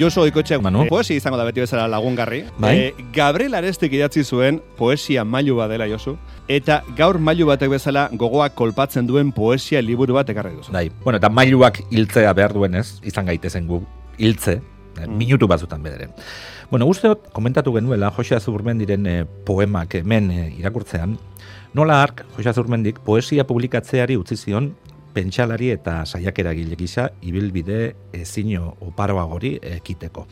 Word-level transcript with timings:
Josu 0.00 0.22
Oikotxe, 0.22 0.56
Manu. 0.56 0.86
poesia 0.88 1.18
izango 1.20 1.36
da 1.36 1.44
beti 1.44 1.60
bezala 1.60 1.84
lagungarri. 1.92 2.46
Bai. 2.56 2.70
Eh, 2.78 3.04
Gabriel 3.12 3.52
Arestik 3.58 3.92
idatzi 3.92 4.22
zuen 4.24 4.62
poesia 4.78 5.26
mailu 5.28 5.58
bat 5.58 5.68
dela 5.68 5.84
Josu. 5.90 6.14
Eta 6.48 6.78
gaur 6.96 7.18
mailu 7.20 7.44
batek 7.50 7.68
bezala 7.74 8.06
gogoak 8.12 8.54
kolpatzen 8.56 9.06
duen 9.06 9.28
poesia 9.36 9.82
liburu 9.84 10.16
bat 10.16 10.30
ekarri 10.32 10.54
duzu. 10.56 10.72
Bai, 10.72 10.86
bueno, 11.04 11.18
eta 11.20 11.28
mailuak 11.28 11.82
hiltzea 11.90 12.32
behar 12.32 12.56
duenez, 12.56 12.86
izan 13.04 13.28
gaitezen 13.28 13.68
gu 13.68 13.82
hiltze, 14.16 14.62
eh, 14.96 15.06
minutu 15.06 15.46
batzutan 15.46 15.82
bederen. 15.84 16.16
Bueno, 16.70 16.86
uste 16.86 17.12
dut, 17.12 17.28
komentatu 17.36 17.74
genuela, 17.76 18.10
Jose 18.10 18.38
Azurmendiren 18.38 19.06
eh, 19.06 19.24
poemak 19.44 19.98
hemen 20.00 20.30
eh, 20.30 20.54
irakurtzean, 20.62 21.18
nola 21.74 22.00
ark, 22.02 22.24
Jose 22.38 22.48
Azurmendik, 22.48 23.04
poesia 23.04 23.44
publikatzeari 23.44 24.16
utzi 24.16 24.40
zion, 24.40 24.72
pentsalari 25.14 25.70
eta 25.74 26.04
saiakera 26.06 26.52
gisa 26.54 27.10
ibilbide 27.22 27.94
ezino 28.12 28.76
oparoagori 28.80 29.58
ekiteko. 29.62 30.26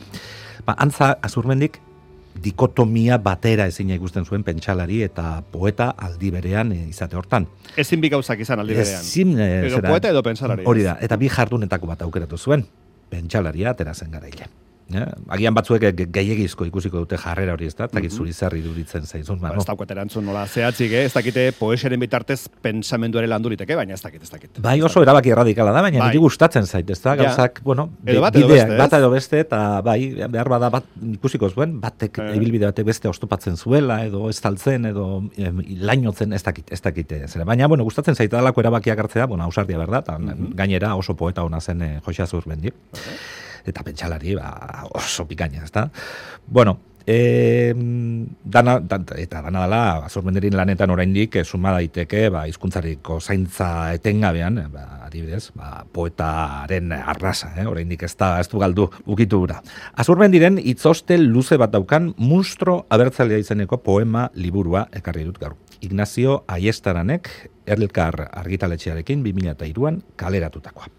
Ba, 0.65 0.75
antza 0.77 1.17
Azurmendik 1.21 1.79
dikotomia 2.39 3.17
batera 3.17 3.65
ezina 3.67 3.95
ikusten 3.97 4.23
zuen 4.25 4.43
pentsalari 4.47 5.01
eta 5.03 5.41
poeta 5.51 5.89
aldi 5.97 6.29
berean 6.31 6.71
izate 6.71 7.17
hortan. 7.17 7.47
Ezin 7.75 7.99
bi 8.01 8.09
gauzak 8.09 8.39
izan 8.39 8.59
aldi 8.63 8.77
berean. 8.77 9.01
Ezin, 9.01 9.33
eh, 9.39 9.65
Edo 9.67 9.75
zera- 9.81 9.89
poeta 9.89 10.09
edo 10.09 10.23
pentsalari. 10.23 10.63
Hori 10.65 10.83
da, 10.83 10.97
eta 11.01 11.17
bi 11.17 11.27
jardunetako 11.29 11.87
bat 11.87 12.01
aukeratu 12.01 12.37
zuen, 12.37 12.65
pentsalaria 13.09 13.71
atera 13.71 13.93
zen 13.93 14.11
garaile. 14.11 14.47
Ja, 14.89 15.03
agian 15.29 15.53
batzuek 15.53 15.83
ge- 15.93 16.07
gehiegizko 16.11 16.65
ikusiko 16.65 16.97
dute 17.03 17.17
jarrera 17.21 17.53
hori 17.53 17.67
ez 17.69 17.75
da, 17.77 17.85
eta 17.85 18.01
gizu 18.01 18.25
zer 18.33 18.55
iduritzen 18.57 19.03
zaizun. 19.05 19.39
Ba, 19.39 19.49
Ba, 19.49 19.57
ez 19.61 19.65
daukat 19.67 19.91
erantzun 19.91 20.25
nola 20.25 20.47
zehatzik, 20.47 20.91
eh? 20.91 21.03
ez 21.05 21.13
dakite 21.13 21.51
poesiaren 21.59 21.99
bitartez 21.99 22.47
pensamendu 22.61 23.19
ere 23.19 23.27
landuriteke, 23.27 23.75
baina 23.75 23.93
ez 23.93 24.01
dakit, 24.01 24.23
ez 24.23 24.29
dakit. 24.31 24.59
Bai 24.59 24.81
oso 24.81 25.03
erabaki 25.05 25.29
erradikala 25.29 25.71
da, 25.71 25.81
baina 25.85 25.99
Bai. 25.99 26.17
gustatzen 26.17 26.65
zait, 26.65 26.89
ez 26.89 26.99
da, 27.03 27.13
gauzak, 27.15 27.61
bueno, 27.63 27.89
Edo 28.05 28.21
bat 28.21 28.35
edo 28.35 28.47
bideak, 28.47 28.67
beste, 28.67 28.73
ez? 28.73 28.79
bat 28.81 28.93
edo 28.99 29.09
beste, 29.11 29.39
eta 29.45 29.81
bai, 29.81 29.99
behar 30.27 30.49
bada 30.49 30.69
bat 30.69 30.83
ikusiko 31.13 31.49
zuen, 31.49 31.79
batek, 31.79 32.17
Eh. 32.19 32.35
ibilbide 32.37 32.65
batek 32.65 32.85
beste 32.85 33.07
ostopatzen 33.07 33.57
zuela, 33.57 34.03
edo 34.05 34.27
estaltzen, 34.29 34.85
edo 34.85 35.23
em, 35.37 35.61
lainotzen, 35.81 36.33
ez 36.33 36.41
dakit, 36.43 36.71
ez 36.73 36.81
dakit, 36.81 37.11
eh, 37.11 37.27
zera. 37.27 37.45
Baina, 37.45 37.67
bueno, 37.67 37.83
gustatzen 37.83 38.15
zaitadalako 38.15 38.61
erabakiak 38.61 38.97
hartzea, 38.99 39.25
bueno, 39.27 39.43
ausardia 39.43 39.77
berda, 39.77 39.99
eta 39.99 40.17
Mhm. 40.17 40.55
gainera 40.55 40.95
oso 40.95 41.15
poeta 41.15 41.43
ona 41.43 41.61
zen 41.61 41.81
eh, 41.81 41.99
Jose 42.03 42.23
Azurmendi. 42.23 42.73
Eta 43.65 43.83
pentsalari, 43.83 44.35
ba, 44.39 44.85
oso 44.95 45.25
pikaina, 45.29 45.63
ez 45.63 45.71
da? 45.75 45.89
Bueno, 46.47 46.79
e, 47.09 47.73
dana, 48.43 48.79
dan, 48.79 49.05
eta 49.17 49.41
dana 49.41 49.63
dela, 49.65 49.81
azurmenderin 50.05 50.53
lanetan 50.57 50.91
oraindik 50.93 51.39
eh, 51.39 51.45
suma 51.45 51.71
daiteke, 51.73 52.27
ba, 52.33 52.43
hizkuntzariko 52.49 53.17
zaintza 53.19 53.69
etengabean, 53.97 54.59
eh, 54.61 54.67
ba, 54.69 54.85
adibidez, 55.07 55.49
ba, 55.57 55.85
poetaren 55.91 56.93
arrasa, 56.99 57.55
eh, 57.57 57.65
oraindik 57.65 58.05
ez 58.05 58.13
da, 58.19 58.35
ez 58.43 58.47
du 58.51 58.61
galdu, 58.61 58.89
ukitu 59.09 59.41
gura. 59.41 59.63
Azurmendiren 59.97 60.61
itzoste 60.61 61.17
luze 61.17 61.57
bat 61.57 61.73
daukan, 61.73 62.13
munstro 62.17 62.83
abertzalea 62.93 63.41
izeneko 63.41 63.81
poema 63.81 64.29
liburua 64.35 64.85
ekarri 64.93 65.25
dut 65.25 65.41
gaur. 65.41 65.57
Ignacio 65.81 66.43
Aiestaranek, 66.47 67.31
Erlkar 67.69 68.23
argitaletxearekin 68.33 69.21
2002an 69.25 70.01
kaleratutakoa. 70.17 70.98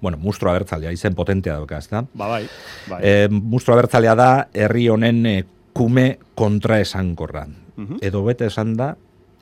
Bueno, 0.00 0.18
munstro 0.18 0.50
abertzalea 0.50 0.92
izen 0.92 1.14
potentea 1.14 1.54
dauka, 1.58 1.78
ez 1.78 1.88
da? 1.88 2.04
Ba, 2.14 2.28
bai, 2.28 2.44
bai. 2.88 3.00
E, 3.02 3.28
mustro 3.28 3.74
abertzalea 3.74 4.14
da 4.14 4.30
herri 4.52 4.88
honen 4.88 5.24
eh, 5.26 5.44
kume 5.72 6.18
kontraesankorra. 6.34 7.46
Mhm. 7.76 7.98
Edo 8.02 8.24
bete 8.24 8.46
esan 8.46 8.76
da 8.76 8.94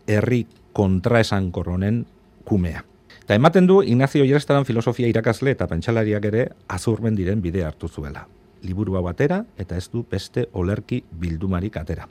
herri 0.07 0.47
kontraesankor 0.73 1.69
honen 1.69 2.07
kumea. 2.45 2.85
Eta 3.23 3.37
ematen 3.39 3.67
du 3.67 3.83
Ignacio 3.83 4.25
Jerestaran 4.25 4.65
filosofia 4.67 5.09
irakasle 5.09 5.53
eta 5.55 5.69
pentsalariak 5.71 6.25
ere 6.25 6.47
azurmen 6.69 7.15
diren 7.15 7.43
bide 7.43 7.65
hartu 7.65 7.89
zuela. 7.89 8.27
Liburua 8.63 9.03
batera 9.03 9.45
eta 9.59 9.77
ez 9.77 9.89
du 9.93 10.05
beste 10.11 10.49
olerki 10.53 11.03
bildumarik 11.21 11.77
atera. 11.77 12.09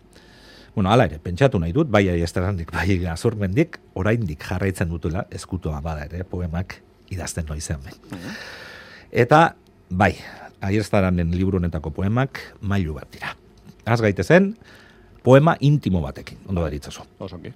Bueno, 0.76 0.90
hala 0.92 1.06
ere, 1.10 1.20
pentsatu 1.20 1.60
nahi 1.60 1.74
dut, 1.76 1.90
bai 1.92 2.06
aiestarandik, 2.08 2.72
bai 2.72 2.96
azurmendik, 3.12 3.78
oraindik 3.94 4.44
jarraitzen 4.48 4.88
dutela, 4.90 5.26
eskutoa 5.30 5.82
bada 5.84 6.06
ere, 6.06 6.24
poemak 6.24 6.78
idazten 7.12 7.46
noizean 7.50 7.82
behin. 7.84 8.30
Eta, 9.12 9.56
bai, 9.90 10.14
aiestaranen 10.62 11.34
liburu 11.36 11.60
honetako 11.60 11.92
poemak 11.92 12.40
mailu 12.62 12.96
bat 12.96 13.12
dira. 13.12 13.36
Az 13.86 14.02
gaitezen, 14.02 14.56
poema 15.24 15.56
intimo 15.60 16.02
batekin, 16.02 16.40
ondo 16.48 16.64
deritzoso. 16.64 17.06
Osongi. 17.20 17.54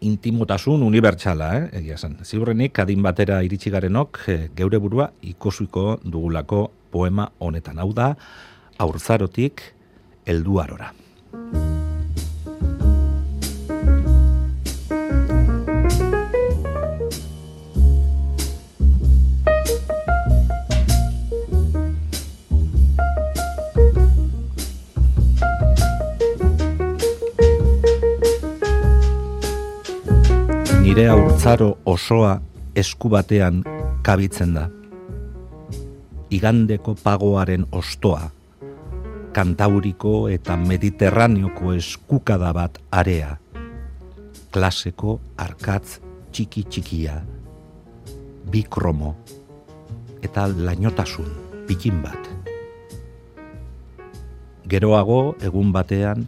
Intimotasun 0.00 0.82
unibertsala, 0.82 1.54
eh, 1.56 1.68
egia 1.80 1.94
esan. 1.94 2.18
Ziurrenik, 2.24 2.78
adin 2.78 3.02
batera 3.02 3.40
iritsi 3.42 3.70
garenok, 3.70 4.20
eh, 4.28 4.50
geure 4.56 4.78
burua 4.78 5.10
ikusuiko 5.22 6.00
dugulako 6.04 6.70
poema 6.90 7.30
honetan. 7.38 7.78
Hau 7.78 7.92
da, 7.94 8.14
aurzarotik 8.78 9.62
helduarora. 10.26 10.92
Nire 30.96 31.10
aurtzaro 31.12 31.74
osoa 31.84 32.38
esku 32.72 33.10
batean 33.12 33.58
kabitzen 34.02 34.54
da. 34.56 34.62
Igandeko 36.32 36.94
pagoaren 37.02 37.66
ostoa, 37.68 38.30
kantauriko 39.36 40.14
eta 40.32 40.56
mediterraneoko 40.56 41.74
eskukada 41.76 42.54
bat 42.56 42.80
area, 42.88 43.36
klaseko 44.56 45.20
arkatz 45.36 45.98
txiki 46.32 46.64
txikia, 46.64 47.20
bi 48.48 48.64
kromo 48.64 49.12
eta 50.24 50.48
lainotasun 50.48 51.28
pikin 51.68 52.00
bat. 52.00 52.32
Geroago 54.64 55.34
egun 55.44 55.76
batean 55.76 56.24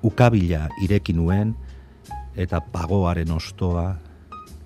ukabila 0.00 0.70
ireki 0.80 1.12
nuen 1.20 1.52
eta 2.36 2.60
pagoaren 2.60 3.30
ostoa, 3.30 3.96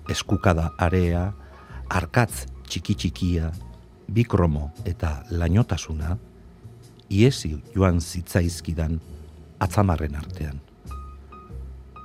eskukada 0.09 0.71
area, 0.77 1.31
arkatz 1.89 2.45
txiki 2.67 2.95
txikia, 2.95 3.51
bikromo 4.11 4.69
eta 4.85 5.23
lainotasuna, 5.31 6.17
iesi 7.09 7.55
joan 7.75 8.01
zitzaizkidan 8.01 8.99
atzamarren 9.59 10.15
artean. 10.15 10.61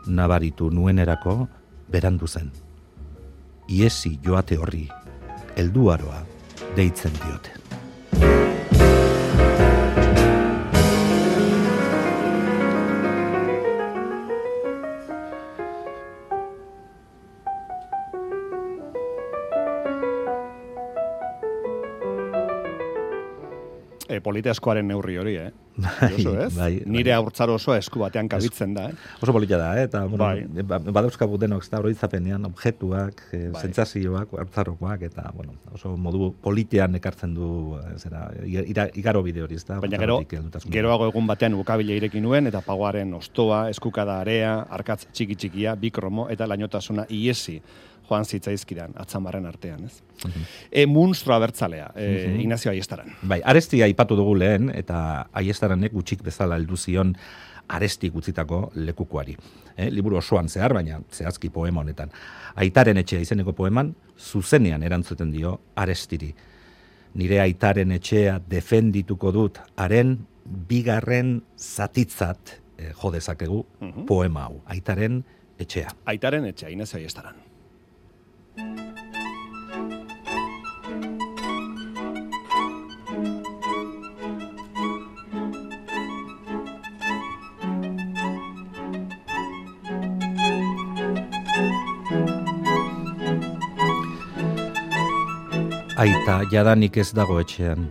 Nabaritu 0.06 0.70
nuenerako 0.70 1.46
berandu 1.92 2.26
zen. 2.26 2.50
Iesi 3.68 4.18
joate 4.24 4.56
horri, 4.58 4.88
helduaroa 5.56 6.24
deitzen 6.76 7.12
diote. 7.20 7.59
E, 24.20 24.22
polite 24.22 24.52
askoaren 24.52 24.86
neurri 24.88 25.16
hori, 25.20 25.36
eh? 25.40 25.50
Bai, 25.80 26.10
Josu, 26.12 26.32
ez? 26.42 26.48
bai, 26.58 26.82
Nire 26.92 27.12
haurtzaro 27.14 27.54
osoa 27.56 27.78
esku 27.80 28.02
batean 28.02 28.28
kabitzen 28.28 28.74
da, 28.76 28.88
eh? 28.90 28.96
Oso 29.24 29.32
polita 29.32 29.56
da, 29.56 29.70
eh? 29.80 29.86
eta 29.88 30.02
bueno, 30.04 30.26
Bai. 30.26 30.64
ba- 30.68 30.80
badauzkagu 30.82 31.38
denok, 31.40 31.62
ez 31.64 31.70
da, 31.72 31.78
oroitzapenean, 31.80 32.44
objektuak, 32.50 33.22
eh, 33.32 33.46
Bai. 33.54 33.62
sentsazioak, 33.62 34.34
hartzarokoak, 34.42 35.06
eta, 35.08 35.30
bueno, 35.34 35.54
oso 35.72 35.94
modu 35.96 36.34
politean 36.44 36.98
ekartzen 37.00 37.32
du, 37.38 37.78
eh, 37.80 37.96
zera, 38.02 38.26
igaro 39.00 39.22
bide 39.24 39.42
hori, 39.46 39.56
ez 39.56 39.64
da? 39.64 39.78
Baina 39.80 39.98
gero, 40.02 40.18
heldutasuna. 40.20 40.74
geroago 40.74 41.08
egun 41.08 41.26
batean 41.30 41.56
ukabila 41.56 41.96
ireki 41.96 42.20
nuen, 42.20 42.50
eta 42.50 42.60
pagoaren 42.66 43.14
ostoa, 43.14 43.68
eskukada 43.72 44.20
area, 44.20 44.58
arkatz 44.68 45.06
txiki 45.12 45.36
txikia, 45.36 45.76
bikromo, 45.80 46.28
eta 46.28 46.46
lainotasuna 46.50 47.06
iesi 47.08 47.60
joan 48.10 48.24
zitzaizkidan 48.24 48.92
atzamarren 48.98 49.46
artean, 49.46 49.84
ez? 49.86 50.00
Mhm. 50.26 50.42
E, 50.70 50.86
munstro 50.86 51.34
abertzalea, 51.34 51.92
e, 51.96 52.36
Ignacio 52.40 52.70
Aiestaran. 52.72 53.14
Bai, 53.22 53.40
aresti 53.44 53.82
aipatu 53.82 54.16
dugu 54.16 54.34
lehen, 54.34 54.70
eta 54.74 55.28
aiestaranek 55.32 55.92
gutxik 55.92 56.22
bezala 56.26 56.56
heldu 56.58 56.76
zion 56.76 57.14
aresti 57.68 58.10
utzitako 58.14 58.72
lekukoari. 58.74 59.36
Eh, 59.76 59.88
liburu 59.94 60.16
osoan 60.18 60.48
zehar, 60.48 60.74
baina 60.74 61.00
zehazki 61.12 61.48
poema 61.54 61.80
honetan. 61.80 62.10
Aitaren 62.56 62.96
etxea 62.98 63.20
izeneko 63.20 63.52
poeman, 63.52 63.94
zuzenean 64.18 64.82
erantzuten 64.82 65.30
dio 65.32 65.60
arestiri. 65.76 66.34
Nire 67.14 67.40
aitaren 67.40 67.92
etxea 67.92 68.40
defendituko 68.50 69.30
dut, 69.32 69.58
haren 69.76 70.18
bigarren 70.68 71.42
zatitzat 71.56 72.56
eh, 72.78 72.92
jo 73.02 73.10
dezakegu 73.12 73.64
Mhm. 73.80 74.04
poema 74.06 74.44
hau. 74.48 74.62
Aitaren 74.66 75.22
etxea. 75.58 75.90
Aitaren 76.06 76.44
etxea, 76.46 76.70
Ignacio 76.70 76.98
Aiestaran. 76.98 77.34
Aita 96.00 96.38
jadanik 96.48 96.94
ez 96.96 97.10
dago 97.12 97.34
etxean, 97.42 97.90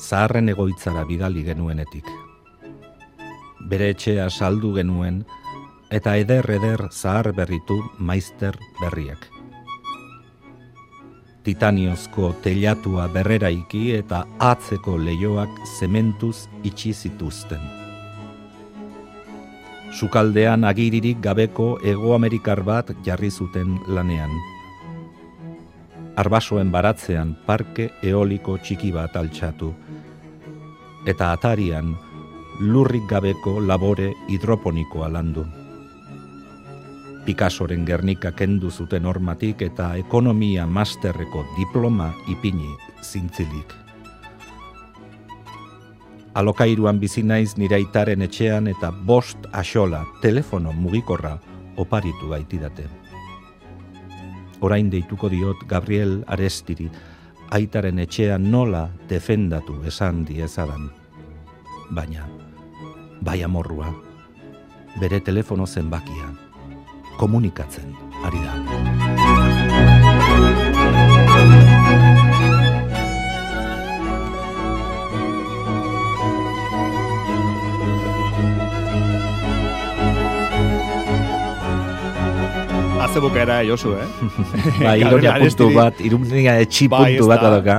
zaharren 0.00 0.48
egoitzara 0.48 1.02
bidali 1.04 1.42
genuenetik. 1.44 2.06
Bere 3.68 3.90
etxea 3.92 4.30
saldu 4.30 4.70
genuen, 4.78 5.18
eta 5.92 6.14
eder 6.16 6.48
eder 6.56 6.86
zahar 6.88 7.34
berritu 7.36 7.76
maizter 7.98 8.56
berriak. 8.80 9.28
Titaniozko 11.44 12.32
telatua 12.40 13.10
berreraiki 13.12 13.84
eta 13.98 14.24
atzeko 14.40 14.96
leioak 14.96 15.64
zementuz 15.76 16.48
itxi 16.64 16.94
zituzten 16.94 17.72
sukaldean 19.94 20.64
agiririk 20.64 21.20
gabeko 21.22 21.78
Ego 21.84 22.16
Amerikar 22.16 22.64
bat 22.66 22.90
jarri 23.06 23.30
zuten 23.30 23.78
lanean. 23.86 24.53
Arbasoen 26.16 26.70
baratzean 26.70 27.34
parke 27.46 27.88
eoliko 28.02 28.56
txiki 28.62 28.92
bat 28.94 29.16
altxatu, 29.18 29.72
eta 31.10 31.32
atarian 31.34 31.94
lurrik 32.60 33.06
gabeko 33.10 33.58
labore 33.60 34.12
hidroponikoa 34.30 35.10
landu. 35.12 35.46
Picassoren 37.24 37.86
gernika 37.88 38.34
kendu 38.36 38.70
zuten 38.70 39.06
hormatik 39.06 39.62
eta 39.62 39.94
ekonomia 39.96 40.66
masterreko 40.66 41.46
diploma 41.56 42.12
ipini 42.28 42.68
zintzilik 43.02 43.84
alokairuan 46.34 46.98
bizi 46.98 47.22
naiz 47.22 47.54
nire 47.56 47.78
aitaren 47.78 48.22
etxean 48.26 48.66
eta 48.70 48.90
bost 48.90 49.46
axola 49.52 50.02
telefono 50.22 50.72
mugikorra 50.72 51.38
oparitu 51.76 52.28
gaitidate. 52.30 52.88
Orain 54.64 54.88
deituko 54.88 55.28
diot 55.28 55.66
Gabriel 55.68 56.22
Arestiri 56.26 56.86
aitaren 57.52 58.00
etxean 58.00 58.46
nola 58.50 58.86
defendatu 59.10 59.76
esan 59.90 60.24
diezadan. 60.24 60.88
Baina, 61.92 62.24
bai 63.20 63.42
amorrua, 63.44 63.92
bere 65.00 65.20
telefono 65.20 65.68
zenbakia, 65.68 66.32
komunikatzen 67.20 67.92
ari 68.24 68.40
da. 68.46 69.03
Aze 83.14 83.20
bukera, 83.22 83.62
Josu, 83.62 83.92
eh? 83.94 84.06
ba, 84.82 84.96
ironia 84.98 85.36
puntu 85.38 85.68
bat, 85.70 86.00
ironia 86.02 86.56
etxi 86.58 86.88
bai, 86.90 87.12
puntu 87.12 87.28
bat 87.30 87.44
adoka. 87.46 87.76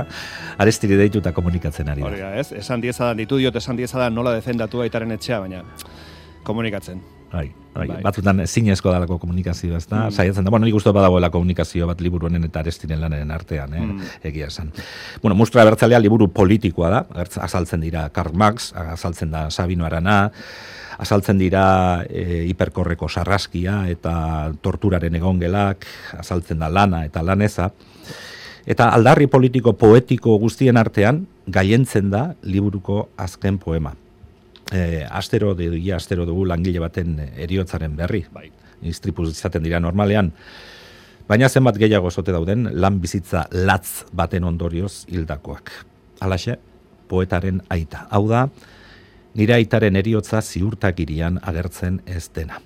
Arestiri 0.64 0.96
deitu 0.96 1.20
eta 1.20 1.34
komunikatzen 1.36 1.90
ari. 1.92 2.00
Hori 2.08 2.22
ez? 2.40 2.46
Esan 2.56 2.80
diezadan, 2.80 3.20
ditu 3.20 3.36
diot, 3.42 3.58
esan 3.60 3.76
diezadan 3.76 4.16
nola 4.16 4.32
defendatu 4.32 4.80
aitaren 4.80 5.12
etxea, 5.18 5.42
baina 5.44 5.60
komunikatzen. 6.40 7.04
Bai, 7.32 7.50
bai, 7.74 7.88
bai. 7.88 7.98
batzutan 8.04 8.44
zinezko 8.46 8.92
dalako 8.92 9.18
komunikazio, 9.18 9.76
ez 9.76 9.86
da? 9.88 10.06
Mm. 10.06 10.14
Saiatzen 10.14 10.46
da, 10.46 10.52
bueno, 10.54 10.66
nik 10.68 10.76
uste 10.78 10.92
badagoela 10.94 11.30
komunikazio 11.34 11.88
bat 11.90 12.00
liburu 12.00 12.28
honen 12.30 12.46
eta 12.46 12.62
arestiren 12.62 13.00
lanaren 13.02 13.34
artean, 13.34 13.74
eh? 13.74 13.82
Mm. 13.82 14.14
egia 14.30 14.46
esan. 14.46 14.70
Bueno, 15.22 15.34
mustra 15.34 15.64
bertzalea 15.66 15.98
liburu 16.02 16.28
politikoa 16.32 16.92
da, 16.92 17.02
azaltzen 17.42 17.82
dira 17.82 18.08
Karl 18.14 18.36
Marx, 18.38 18.72
azaltzen 18.76 19.34
da 19.34 19.48
Sabino 19.50 19.86
Arana, 19.88 20.30
azaltzen 20.98 21.38
dira 21.38 22.04
e, 22.08 22.46
hiperkorreko 22.48 23.08
sarraskia 23.08 23.82
eta 23.92 24.52
torturaren 24.62 25.18
egongelak, 25.18 25.84
azaltzen 26.16 26.62
da 26.62 26.70
lana 26.72 27.04
eta 27.04 27.22
laneza. 27.26 27.70
Eta 28.66 28.88
aldarri 28.94 29.28
politiko 29.30 29.76
poetiko 29.78 30.38
guztien 30.42 30.78
artean, 30.80 31.26
gaientzen 31.46 32.10
da 32.10 32.32
liburuko 32.42 33.08
azken 33.16 33.60
poema. 33.62 33.94
E, 34.72 35.06
astero, 35.08 35.54
de, 35.54 35.68
astero 35.94 36.26
dugu 36.26 36.44
langile 36.44 36.80
baten 36.82 37.18
eriotzaren 37.36 37.96
berri. 37.96 38.24
Bai. 38.32 38.50
Istripuz 38.82 39.30
izaten 39.30 39.62
dira 39.64 39.80
normalean. 39.80 40.32
Baina 41.26 41.48
zenbat 41.48 41.78
gehiago 41.78 42.10
zote 42.10 42.32
dauden, 42.34 42.68
lan 42.74 43.00
bizitza 43.02 43.46
latz 43.50 44.06
baten 44.12 44.44
ondorioz 44.46 45.06
hildakoak. 45.10 45.72
Halaxe, 46.20 46.58
poetaren 47.10 47.62
aita. 47.70 48.06
Hau 48.10 48.26
da, 48.30 48.46
nire 49.34 49.56
aitaren 49.58 49.96
eriotza 49.98 50.42
ziurtakirian 50.42 51.40
agertzen 51.42 52.00
ez 52.06 52.28
dena. 52.34 52.60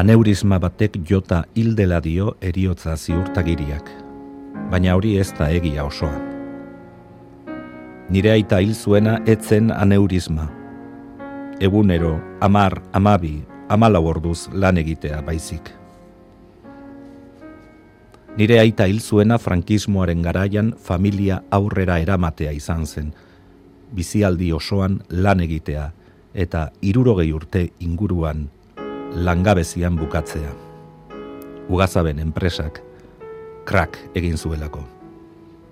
Aneurisma 0.00 0.56
batek 0.56 0.96
jota 1.04 1.42
hildela 1.54 2.00
dio 2.00 2.34
eriotza 2.40 2.96
ziurtagiriak, 2.96 3.92
baina 4.72 4.96
hori 4.96 5.18
ez 5.20 5.28
da 5.36 5.50
egia 5.52 5.84
osoa 5.84 6.30
nire 8.10 8.32
aita 8.32 8.58
hil 8.58 8.74
zuena 8.74 9.20
etzen 9.26 9.70
aneurisma. 9.70 10.48
Egunero, 11.62 12.16
amar, 12.42 12.80
amabi, 12.92 13.44
amalau 13.68 14.02
orduz 14.10 14.48
lan 14.52 14.80
egitea 14.82 15.20
baizik. 15.22 15.70
Nire 18.36 18.58
aita 18.58 18.88
hil 18.90 18.98
zuena 19.00 19.38
frankismoaren 19.38 20.22
garaian 20.22 20.72
familia 20.74 21.42
aurrera 21.50 21.98
eramatea 22.02 22.50
izan 22.56 22.86
zen, 22.86 23.12
bizialdi 23.94 24.52
osoan 24.52 25.00
lan 25.10 25.44
egitea 25.46 25.90
eta 26.34 26.70
irurogei 26.82 27.32
urte 27.34 27.68
inguruan 27.78 28.48
langabezian 29.14 29.96
bukatzea. 29.96 30.54
Ugazaben 31.68 32.18
enpresak, 32.18 32.82
krak 33.64 33.98
egin 34.14 34.36
zuelako 34.36 34.86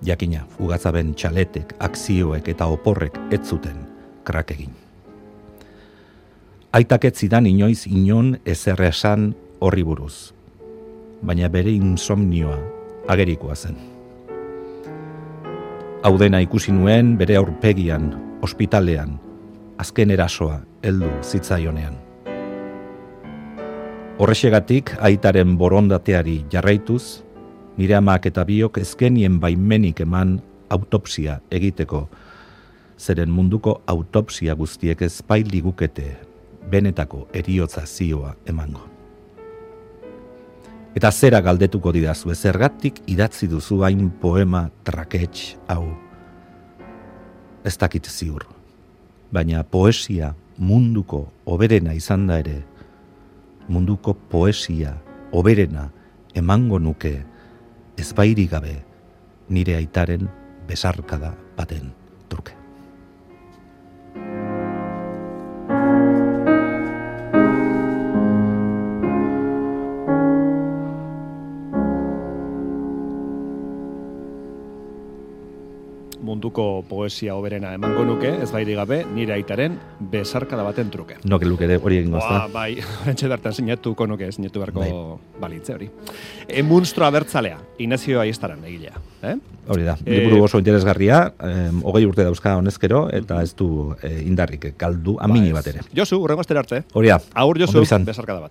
jakina 0.05 0.45
ugatzaben 0.59 1.13
txaletek, 1.15 1.75
akzioek 1.79 2.47
eta 2.51 2.67
oporrek 2.71 3.17
ez 3.33 3.41
zuten 3.43 3.83
krak 4.27 4.53
egin. 4.55 4.71
Aitak 6.73 7.09
ez 7.09 7.15
zidan 7.17 7.47
inoiz 7.49 7.87
inon 7.89 8.35
ezerre 8.45 8.91
esan 8.93 9.31
horri 9.59 9.83
buruz, 9.83 10.31
baina 11.25 11.49
bere 11.49 11.71
insomnioa 11.73 12.59
agerikoa 13.09 13.55
zen. 13.55 13.79
Haudena 16.05 16.39
ikusi 16.39 16.71
nuen 16.71 17.17
bere 17.19 17.35
aurpegian, 17.35 18.13
ospitalean, 18.45 19.17
azken 19.81 20.13
erasoa 20.15 20.61
heldu 20.83 21.09
zitzaionean. 21.23 22.08
Horrexegatik 24.19 24.97
aitaren 24.99 25.53
borondateari 25.55 26.41
jarraituz, 26.51 27.21
nire 27.79 27.95
amak 27.95 28.25
eta 28.27 28.43
biok 28.43 28.81
ezkenien 28.81 29.37
baimenik 29.39 30.01
eman 30.03 30.33
autopsia 30.67 31.37
egiteko, 31.55 32.01
zeren 32.99 33.31
munduko 33.31 33.77
autopsia 33.87 34.57
guztiek 34.59 35.01
ez 35.01 35.21
gukete 35.63 36.17
benetako 36.69 37.29
eriotza 37.33 37.85
zioa 37.85 38.35
emango. 38.45 38.81
Eta 40.95 41.11
zera 41.11 41.39
galdetuko 41.39 41.93
didazu 41.93 42.31
ezergatik 42.31 42.99
idatzi 43.07 43.47
duzu 43.47 43.83
hain 43.83 44.09
poema 44.09 44.69
traketx 44.83 45.55
hau. 45.67 45.95
Ez 47.63 47.77
dakit 47.77 48.05
ziur, 48.05 48.43
baina 49.31 49.63
poesia 49.63 50.35
munduko 50.57 51.31
oberena 51.45 51.93
izan 51.93 52.27
da 52.27 52.39
ere, 52.39 52.65
munduko 53.69 54.13
poesia 54.13 54.97
oberena 55.31 55.89
emango 56.33 56.79
nuke, 56.79 57.23
ez 57.97 58.09
bairi 58.17 58.47
gabe 58.49 58.79
nire 59.49 59.77
aitaren 59.79 60.27
besarkada 60.67 61.33
baten 61.57 61.93
truke. 62.29 62.58
Munduko 76.39 76.85
poesia 76.87 77.35
oberena 77.35 77.73
emango 77.75 78.05
nuke, 78.07 78.29
ez 78.39 78.47
bairi 78.55 78.77
gabe, 78.77 79.01
nire 79.11 79.33
aitaren 79.35 79.75
besarkada 79.99 80.63
baten 80.63 80.87
truke. 80.89 81.17
No, 81.27 81.35
que 81.37 81.45
luke 81.45 81.67
hori 81.67 81.99
egin 81.99 82.15
gozta. 82.15 82.45
Bai, 82.53 82.79
horrentxe 83.01 83.27
bertan 83.27 83.57
sinatuko 83.57 84.07
nuke, 84.07 84.31
sinatu 84.31 84.63
beharko 84.63 84.79
bai. 84.79 84.91
balitze 85.43 85.75
hori. 85.75 85.89
E, 86.47 86.63
Munstro 86.63 87.03
abertzalea, 87.05 87.59
Inazio 87.83 88.21
Aiestaran 88.23 88.63
egilea. 88.63 88.95
Eh? 89.27 89.35
Hori 89.67 89.83
da, 89.83 89.97
e, 90.05 90.15
liburu 90.15 90.45
oso 90.47 90.61
interesgarria, 90.63 91.19
eh, 91.43 91.67
hogei 91.83 92.05
urte 92.07 92.23
dauzka 92.23 92.55
honezkero, 92.57 93.09
eta 93.13 93.41
ez 93.43 93.51
du 93.59 93.91
eh, 94.01 94.23
indarrik, 94.23 94.71
galdu 94.79 95.17
amini 95.19 95.51
bai, 95.51 95.59
bat 95.59 95.67
ere. 95.73 95.83
Josu, 95.93 96.21
urrengo 96.23 96.47
arte. 96.55 96.85
Hori 96.93 97.11
da, 97.11 97.19
Aur 97.35 97.59
Josu, 97.59 97.83
besarkada 97.83 98.39
bat. 98.39 98.47